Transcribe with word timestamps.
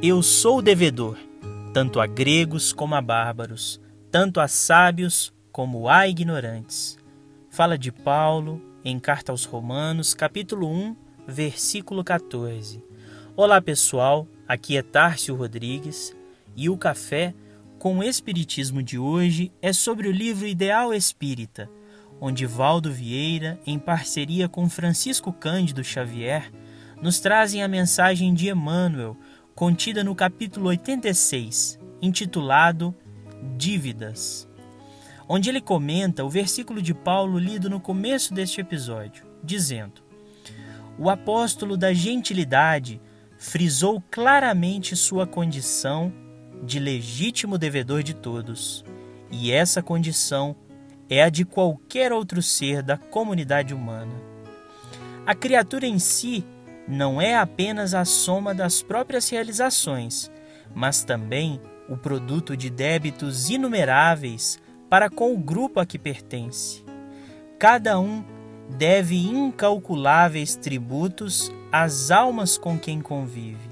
Eu 0.00 0.22
sou 0.22 0.62
devedor, 0.62 1.18
tanto 1.74 1.98
a 1.98 2.06
gregos 2.06 2.72
como 2.72 2.94
a 2.94 3.00
bárbaros, 3.00 3.80
tanto 4.12 4.38
a 4.38 4.46
sábios 4.46 5.34
como 5.50 5.88
a 5.88 6.06
ignorantes. 6.06 6.96
Fala 7.50 7.76
de 7.76 7.90
Paulo 7.90 8.62
em 8.84 8.96
Carta 9.00 9.32
aos 9.32 9.44
Romanos, 9.44 10.14
capítulo 10.14 10.68
1, 10.68 10.96
versículo 11.26 12.04
14. 12.04 12.80
Olá 13.34 13.60
pessoal, 13.60 14.28
aqui 14.46 14.76
é 14.76 14.82
Tárcio 14.82 15.34
Rodrigues 15.34 16.14
e 16.54 16.70
o 16.70 16.78
café 16.78 17.34
com 17.76 17.98
o 17.98 18.04
Espiritismo 18.04 18.84
de 18.84 19.00
hoje 19.00 19.50
é 19.60 19.72
sobre 19.72 20.06
o 20.06 20.12
livro 20.12 20.46
Ideal 20.46 20.94
Espírita, 20.94 21.68
onde 22.20 22.46
Valdo 22.46 22.92
Vieira, 22.92 23.58
em 23.66 23.80
parceria 23.80 24.48
com 24.48 24.70
Francisco 24.70 25.32
Cândido 25.32 25.82
Xavier, 25.82 26.52
nos 27.02 27.18
trazem 27.18 27.62
a 27.62 27.68
mensagem 27.68 28.34
de 28.34 28.48
Emmanuel, 28.48 29.16
contida 29.58 30.04
no 30.04 30.14
capítulo 30.14 30.68
86, 30.68 31.80
intitulado 32.00 32.94
Dívidas, 33.56 34.48
onde 35.28 35.50
ele 35.50 35.60
comenta 35.60 36.24
o 36.24 36.30
versículo 36.30 36.80
de 36.80 36.94
Paulo 36.94 37.40
lido 37.40 37.68
no 37.68 37.80
começo 37.80 38.32
deste 38.32 38.60
episódio, 38.60 39.26
dizendo: 39.42 40.00
O 40.96 41.10
apóstolo 41.10 41.76
da 41.76 41.92
gentilidade 41.92 43.00
frisou 43.36 44.00
claramente 44.12 44.94
sua 44.94 45.26
condição 45.26 46.12
de 46.62 46.78
legítimo 46.78 47.58
devedor 47.58 48.04
de 48.04 48.14
todos, 48.14 48.84
e 49.28 49.50
essa 49.50 49.82
condição 49.82 50.54
é 51.10 51.24
a 51.24 51.28
de 51.28 51.44
qualquer 51.44 52.12
outro 52.12 52.40
ser 52.44 52.80
da 52.80 52.96
comunidade 52.96 53.74
humana. 53.74 54.14
A 55.26 55.34
criatura 55.34 55.84
em 55.84 55.98
si 55.98 56.44
não 56.88 57.20
é 57.20 57.36
apenas 57.36 57.92
a 57.92 58.04
soma 58.04 58.54
das 58.54 58.82
próprias 58.82 59.28
realizações, 59.28 60.30
mas 60.74 61.04
também 61.04 61.60
o 61.88 61.96
produto 61.96 62.56
de 62.56 62.70
débitos 62.70 63.50
inumeráveis 63.50 64.58
para 64.88 65.10
com 65.10 65.34
o 65.34 65.38
grupo 65.38 65.80
a 65.80 65.86
que 65.86 65.98
pertence. 65.98 66.82
Cada 67.58 68.00
um 68.00 68.24
deve 68.70 69.16
incalculáveis 69.16 70.56
tributos 70.56 71.52
às 71.70 72.10
almas 72.10 72.56
com 72.56 72.78
quem 72.78 73.00
convive. 73.00 73.68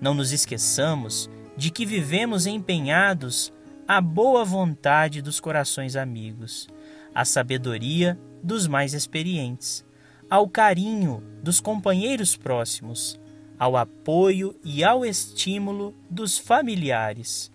Não 0.00 0.14
nos 0.14 0.32
esqueçamos 0.32 1.28
de 1.56 1.70
que 1.70 1.84
vivemos 1.84 2.46
empenhados 2.46 3.52
à 3.86 4.00
boa 4.00 4.44
vontade 4.44 5.20
dos 5.20 5.40
corações 5.40 5.96
amigos, 5.96 6.68
à 7.14 7.24
sabedoria 7.24 8.18
dos 8.42 8.66
mais 8.66 8.94
experientes, 8.94 9.84
ao 10.28 10.48
carinho 10.48 11.22
dos 11.42 11.60
companheiros 11.60 12.36
próximos, 12.36 13.18
ao 13.58 13.76
apoio 13.76 14.54
e 14.64 14.82
ao 14.82 15.04
estímulo 15.04 15.94
dos 16.10 16.38
familiares, 16.38 17.50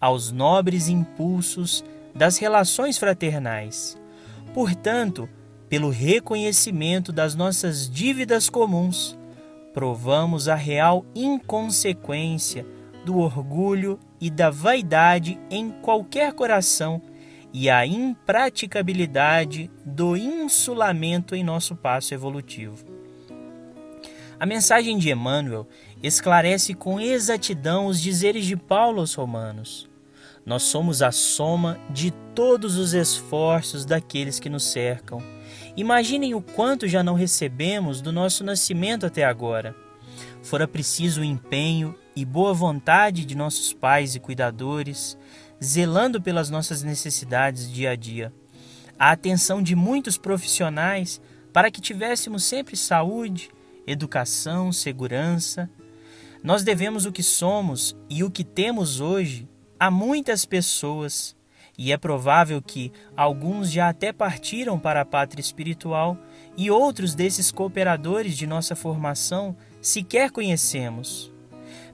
aos 0.00 0.30
nobres 0.30 0.88
impulsos 0.88 1.84
das 2.14 2.36
relações 2.38 2.98
fraternais. 2.98 3.96
Portanto, 4.52 5.28
pelo 5.68 5.90
reconhecimento 5.90 7.12
das 7.12 7.34
nossas 7.34 7.88
dívidas 7.88 8.48
comuns, 8.48 9.18
provamos 9.72 10.48
a 10.48 10.54
real 10.54 11.04
inconsequência 11.14 12.66
do 13.04 13.18
orgulho 13.18 13.98
e 14.20 14.30
da 14.30 14.50
vaidade 14.50 15.38
em 15.50 15.70
qualquer 15.70 16.32
coração 16.32 17.00
e 17.52 17.70
a 17.70 17.86
impraticabilidade 17.86 19.70
do 19.84 20.16
insulamento 20.16 21.34
em 21.34 21.42
nosso 21.42 21.74
passo 21.74 22.12
evolutivo. 22.14 22.84
A 24.38 24.46
mensagem 24.46 24.98
de 24.98 25.10
Emmanuel 25.10 25.66
esclarece 26.02 26.72
com 26.72 27.00
exatidão 27.00 27.86
os 27.86 28.00
dizeres 28.00 28.46
de 28.46 28.56
Paulo 28.56 29.00
aos 29.00 29.14
Romanos. 29.14 29.88
Nós 30.46 30.62
somos 30.62 31.02
a 31.02 31.10
soma 31.10 31.78
de 31.90 32.12
todos 32.34 32.76
os 32.76 32.94
esforços 32.94 33.84
daqueles 33.84 34.38
que 34.38 34.48
nos 34.48 34.64
cercam. 34.64 35.20
Imaginem 35.76 36.34
o 36.34 36.40
quanto 36.40 36.86
já 36.86 37.02
não 37.02 37.14
recebemos 37.14 38.00
do 38.00 38.12
nosso 38.12 38.44
nascimento 38.44 39.04
até 39.04 39.24
agora. 39.24 39.74
Fora 40.42 40.68
preciso 40.68 41.20
o 41.20 41.24
empenho 41.24 41.94
e 42.14 42.24
boa 42.24 42.54
vontade 42.54 43.24
de 43.24 43.34
nossos 43.36 43.72
pais 43.72 44.14
e 44.14 44.20
cuidadores, 44.20 45.18
zelando 45.62 46.20
pelas 46.20 46.50
nossas 46.50 46.82
necessidades 46.82 47.70
dia 47.70 47.90
a 47.90 47.96
dia. 47.96 48.32
A 48.98 49.10
atenção 49.12 49.62
de 49.62 49.74
muitos 49.74 50.16
profissionais 50.18 51.20
para 51.52 51.70
que 51.70 51.80
tivéssemos 51.80 52.44
sempre 52.44 52.76
saúde, 52.76 53.50
educação, 53.86 54.72
segurança. 54.72 55.68
Nós 56.42 56.62
devemos 56.62 57.06
o 57.06 57.12
que 57.12 57.22
somos 57.22 57.96
e 58.08 58.22
o 58.22 58.30
que 58.30 58.44
temos 58.44 59.00
hoje 59.00 59.48
a 59.80 59.90
muitas 59.90 60.44
pessoas, 60.44 61.36
e 61.76 61.92
é 61.92 61.96
provável 61.96 62.60
que 62.60 62.92
alguns 63.16 63.70
já 63.70 63.88
até 63.88 64.12
partiram 64.12 64.78
para 64.78 65.00
a 65.00 65.04
pátria 65.04 65.40
espiritual 65.40 66.18
e 66.56 66.70
outros 66.70 67.14
desses 67.14 67.52
cooperadores 67.52 68.36
de 68.36 68.46
nossa 68.46 68.74
formação 68.74 69.56
sequer 69.80 70.32
conhecemos. 70.32 71.32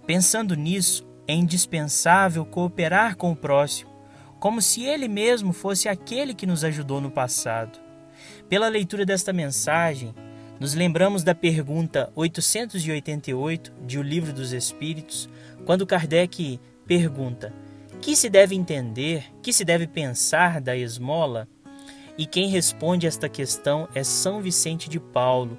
Pensando 0.07 0.55
nisso, 0.55 1.07
é 1.27 1.35
indispensável 1.35 2.45
cooperar 2.45 3.17
com 3.17 3.33
o 3.33 3.37
próximo, 3.37 3.91
como 4.39 4.61
se 4.61 4.85
ele 4.85 5.09
mesmo 5.09 5.53
fosse 5.53 5.89
aquele 5.89 6.35
que 6.35 6.47
nos 6.47 6.65
ajudou 6.65 7.01
no 7.01 7.11
passado. 7.11 7.79
Pela 8.49 8.69
leitura 8.69 9.07
desta 9.07 9.33
mensagem, 9.33 10.15
nos 10.61 10.75
lembramos 10.75 11.23
da 11.25 11.35
pergunta 11.35 12.13
888 12.15 13.73
de 13.87 13.99
O 13.99 14.03
Livro 14.03 14.33
dos 14.33 14.53
Espíritos, 14.53 15.29
quando 15.65 15.87
Kardec 15.87 16.61
pergunta: 16.87 17.53
que 18.01 18.15
se 18.15 18.29
deve 18.29 18.55
entender, 18.55 19.25
que 19.43 19.53
se 19.53 19.65
deve 19.65 19.87
pensar 19.87 20.61
da 20.61 20.77
esmola? 20.77 21.49
E 22.17 22.27
quem 22.27 22.49
responde 22.49 23.07
esta 23.07 23.29
questão 23.29 23.89
é 23.95 24.05
São 24.05 24.41
Vicente 24.41 24.89
de 24.89 25.01
Paulo, 25.01 25.59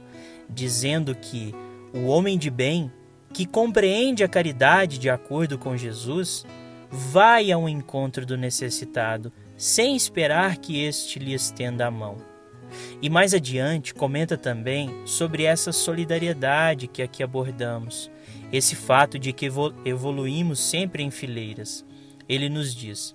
dizendo 0.50 1.14
que 1.14 1.54
o 1.94 2.06
homem 2.06 2.38
de 2.38 2.50
bem 2.50 2.92
que 3.36 3.46
compreende 3.46 4.24
a 4.24 4.30
caridade 4.30 4.98
de 4.98 5.10
acordo 5.10 5.58
com 5.58 5.76
Jesus, 5.76 6.46
vai 6.90 7.52
ao 7.52 7.68
encontro 7.68 8.26
do 8.26 8.38
necessitado, 8.38 9.30
sem 9.58 9.94
esperar 9.94 10.56
que 10.56 10.82
este 10.82 11.20
lhe 11.20 11.34
estenda 11.34 11.86
a 11.86 11.92
mão. 11.92 12.16
E 13.02 13.10
mais 13.10 13.34
adiante 13.34 13.94
comenta 13.94 14.38
também 14.38 14.90
sobre 15.06 15.44
essa 15.44 15.74
solidariedade 15.74 16.88
que 16.88 17.02
aqui 17.02 17.22
abordamos, 17.22 18.10
esse 18.54 18.74
fato 18.74 19.20
de 19.20 19.34
que 19.34 19.50
evoluímos 19.84 20.62
sempre 20.62 21.04
em 21.04 21.12
fileiras. 21.12 21.86
Ele 22.30 22.48
nos 22.48 22.74
diz: 22.74 23.14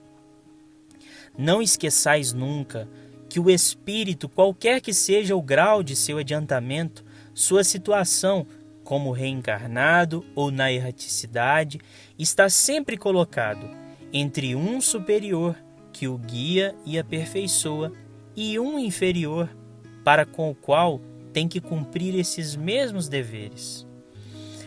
Não 1.37 1.63
esqueçais 1.63 2.35
nunca 2.35 2.87
que 3.27 3.41
o 3.41 3.49
espírito, 3.49 4.29
qualquer 4.29 4.83
que 4.83 4.93
seja 4.93 5.35
o 5.35 5.41
grau 5.41 5.83
de 5.83 5.97
seu 5.97 6.19
adiantamento, 6.19 7.03
sua 7.33 7.65
situação, 7.65 8.47
como 8.91 9.13
reencarnado 9.13 10.27
ou 10.35 10.51
na 10.51 10.73
erraticidade, 10.73 11.79
está 12.19 12.49
sempre 12.49 12.97
colocado 12.97 13.71
entre 14.13 14.57
um 14.57 14.81
superior 14.81 15.55
que 15.93 16.09
o 16.09 16.19
guia 16.19 16.75
e 16.85 16.99
aperfeiçoa 16.99 17.93
e 18.35 18.59
um 18.59 18.81
inferior 18.81 19.49
para 20.03 20.27
com 20.27 20.51
o 20.51 20.57
qual 20.57 21.01
tem 21.33 21.47
que 21.47 21.61
cumprir 21.61 22.19
esses 22.19 22.57
mesmos 22.57 23.09
deveres. 23.09 23.87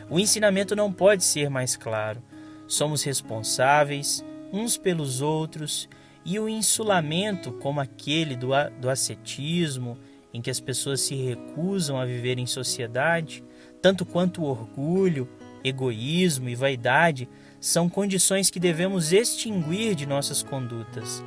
O 0.09 0.17
ensinamento 0.17 0.73
não 0.73 0.89
pode 0.89 1.25
ser 1.25 1.49
mais 1.49 1.75
claro. 1.75 2.23
Somos 2.65 3.03
responsáveis 3.03 4.23
uns 4.53 4.77
pelos 4.77 5.19
outros 5.19 5.89
e 6.23 6.39
o 6.39 6.47
insulamento, 6.47 7.51
como 7.51 7.81
aquele 7.81 8.37
do, 8.37 8.51
do 8.79 8.89
ascetismo, 8.89 9.97
em 10.33 10.41
que 10.41 10.49
as 10.49 10.61
pessoas 10.61 11.01
se 11.01 11.13
recusam 11.13 11.99
a 11.99 12.05
viver 12.05 12.39
em 12.39 12.45
sociedade, 12.45 13.43
tanto 13.83 14.05
quanto 14.05 14.45
orgulho, 14.45 15.27
egoísmo 15.61 16.47
e 16.47 16.55
vaidade 16.55 17.27
são 17.59 17.89
condições 17.89 18.49
que 18.49 18.57
devemos 18.57 19.11
extinguir 19.11 19.93
de 19.93 20.05
nossas 20.05 20.41
condutas. 20.41 21.21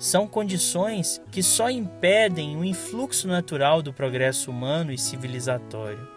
São 0.00 0.26
condições 0.26 1.22
que 1.30 1.44
só 1.44 1.70
impedem 1.70 2.56
o 2.56 2.64
influxo 2.64 3.28
natural 3.28 3.80
do 3.80 3.92
progresso 3.92 4.50
humano 4.50 4.90
e 4.90 4.98
civilizatório. 4.98 6.08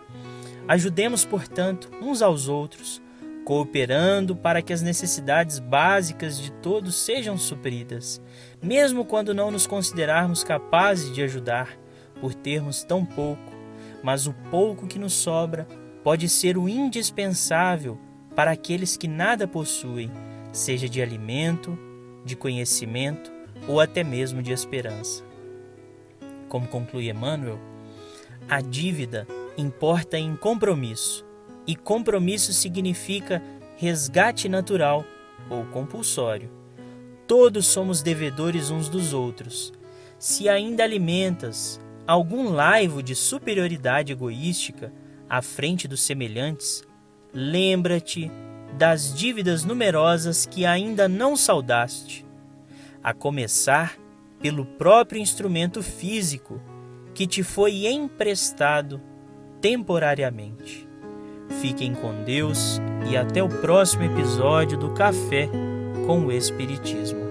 Ajudemos, 0.67 1.23
portanto, 1.23 1.91
uns 2.01 2.23
aos 2.23 2.47
outros, 2.47 2.99
cooperando 3.45 4.35
para 4.35 4.63
que 4.63 4.73
as 4.73 4.81
necessidades 4.81 5.59
básicas 5.59 6.41
de 6.41 6.51
todos 6.51 6.95
sejam 6.95 7.37
supridas, 7.37 8.19
mesmo 8.59 9.05
quando 9.05 9.35
não 9.35 9.51
nos 9.51 9.67
considerarmos 9.67 10.43
capazes 10.43 11.13
de 11.13 11.21
ajudar, 11.21 11.77
por 12.19 12.33
termos 12.33 12.83
tão 12.83 13.05
pouco 13.05 13.54
mas 14.05 14.27
o 14.27 14.33
pouco 14.51 14.85
que 14.85 14.99
nos 14.99 15.13
sobra 15.13 15.67
pode 16.03 16.29
ser 16.29 16.59
o 16.59 16.69
indispensável 16.69 17.97
para 18.35 18.51
aqueles 18.51 18.95
que 18.95 19.07
nada 19.07 19.47
possuem, 19.47 20.11
seja 20.51 20.87
de 20.87 21.01
alimento, 21.01 21.75
de 22.23 22.35
conhecimento 22.35 23.31
ou 23.67 23.81
até 23.81 24.03
mesmo 24.03 24.43
de 24.43 24.53
esperança. 24.53 25.23
Como 26.47 26.67
conclui 26.67 27.09
Emmanuel, 27.09 27.59
a 28.47 28.61
dívida 28.61 29.27
importa 29.57 30.19
em 30.19 30.35
compromisso, 30.35 31.25
e 31.65 31.75
compromisso 31.75 32.53
significa 32.53 33.41
resgate 33.75 34.47
natural 34.47 35.03
ou 35.49 35.65
compulsório. 35.65 36.51
Todos 37.25 37.65
somos 37.65 38.03
devedores 38.03 38.69
uns 38.69 38.87
dos 38.87 39.13
outros. 39.13 39.73
Se 40.19 40.47
ainda 40.47 40.83
alimentas 40.83 41.83
algum 42.07 42.49
laivo 42.49 43.01
de 43.01 43.15
superioridade 43.15 44.11
egoística 44.11 44.91
à 45.29 45.41
frente 45.41 45.87
dos 45.87 46.01
semelhantes, 46.01 46.83
lembra-te 47.33 48.31
das 48.77 49.13
dívidas 49.13 49.63
numerosas 49.63 50.45
que 50.45 50.65
ainda 50.65 51.07
não 51.07 51.35
saudaste, 51.35 52.25
a 53.03 53.13
começar 53.13 53.97
pelo 54.39 54.65
próprio 54.65 55.21
instrumento 55.21 55.81
físico 55.81 56.61
que 57.13 57.25
te 57.25 57.41
foi 57.41 57.87
emprestado 57.87 59.01
temporariamente. 59.61 60.87
Fiquem 61.61 61.93
com 61.93 62.23
Deus 62.23 62.79
e 63.09 63.15
até 63.15 63.41
o 63.41 63.49
próximo 63.49 64.03
episódio 64.03 64.77
do 64.77 64.91
Café 64.93 65.49
com 66.05 66.25
o 66.25 66.31
Espiritismo. 66.31 67.24